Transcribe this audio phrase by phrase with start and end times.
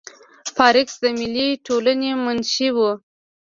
[0.57, 2.91] پارکس د ملي ټولنې منشي وه.